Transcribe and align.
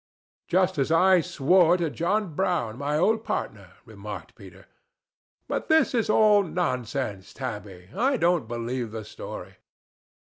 "Just 0.47 0.79
as 0.79 0.91
I 0.91 1.21
swore 1.21 1.77
to 1.77 1.91
John 1.91 2.33
Brown, 2.33 2.79
my 2.79 2.97
old 2.97 3.23
partner," 3.23 3.73
remarked 3.85 4.33
Peter. 4.33 4.65
"But 5.47 5.69
this 5.69 5.93
is 5.93 6.09
all 6.09 6.41
nonsense, 6.41 7.35
Tabby; 7.35 7.89
I 7.95 8.17
don't 8.17 8.47
believe 8.47 8.89
the 8.89 9.05
story." 9.05 9.57